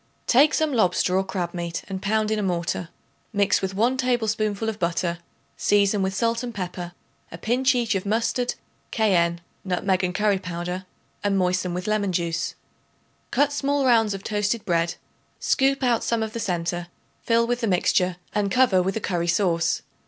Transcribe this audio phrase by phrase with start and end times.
[0.25, 2.89] Take some lobster or crab meat and pound in a mortar.
[3.31, 5.19] Mix with 1 tablespoonful of butter;
[5.57, 6.93] season with salt and pepper,
[7.31, 8.55] a pinch each of mustard,
[8.91, 10.87] cayenne, nutmeg and curry powder
[11.23, 12.55] and moisten with lemon juice.
[13.29, 14.95] Cut small rounds of toasted bread;
[15.39, 16.87] scoop out some of the centre;
[17.21, 19.83] fill with the mixture and cover with a curry sauce.